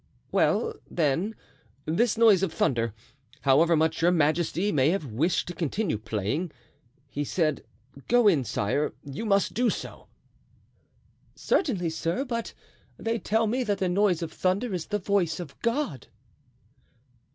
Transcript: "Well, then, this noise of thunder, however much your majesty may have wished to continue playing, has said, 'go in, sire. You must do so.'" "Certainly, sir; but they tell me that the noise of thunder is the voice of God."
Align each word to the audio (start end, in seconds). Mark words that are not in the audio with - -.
"Well, 0.31 0.73
then, 0.89 1.35
this 1.85 2.17
noise 2.17 2.41
of 2.41 2.51
thunder, 2.51 2.95
however 3.41 3.75
much 3.75 4.01
your 4.01 4.09
majesty 4.09 4.71
may 4.71 4.89
have 4.89 5.05
wished 5.05 5.47
to 5.47 5.53
continue 5.53 5.99
playing, 5.99 6.49
has 7.15 7.29
said, 7.29 7.63
'go 8.07 8.27
in, 8.27 8.43
sire. 8.43 8.93
You 9.05 9.27
must 9.27 9.53
do 9.53 9.69
so.'" 9.69 10.07
"Certainly, 11.35 11.91
sir; 11.91 12.25
but 12.25 12.55
they 12.97 13.19
tell 13.19 13.45
me 13.45 13.63
that 13.63 13.77
the 13.77 13.89
noise 13.89 14.23
of 14.23 14.31
thunder 14.33 14.73
is 14.73 14.87
the 14.87 14.97
voice 14.97 15.39
of 15.39 15.55
God." 15.61 16.07